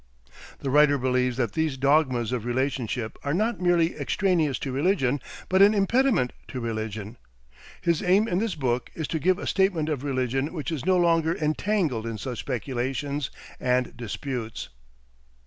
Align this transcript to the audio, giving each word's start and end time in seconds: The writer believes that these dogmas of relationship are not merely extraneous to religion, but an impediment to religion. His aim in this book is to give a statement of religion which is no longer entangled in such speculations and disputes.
The 0.57 0.71
writer 0.71 0.97
believes 0.97 1.37
that 1.37 1.51
these 1.53 1.77
dogmas 1.77 2.31
of 2.31 2.43
relationship 2.43 3.19
are 3.23 3.35
not 3.35 3.61
merely 3.61 3.95
extraneous 3.95 4.57
to 4.57 4.71
religion, 4.71 5.21
but 5.47 5.61
an 5.61 5.75
impediment 5.75 6.33
to 6.47 6.59
religion. 6.59 7.17
His 7.81 8.01
aim 8.01 8.27
in 8.27 8.39
this 8.39 8.55
book 8.55 8.89
is 8.95 9.07
to 9.09 9.19
give 9.19 9.37
a 9.37 9.45
statement 9.45 9.89
of 9.89 10.03
religion 10.03 10.53
which 10.53 10.71
is 10.71 10.87
no 10.87 10.97
longer 10.97 11.35
entangled 11.37 12.07
in 12.07 12.17
such 12.17 12.39
speculations 12.39 13.29
and 13.59 13.95
disputes. 13.95 14.69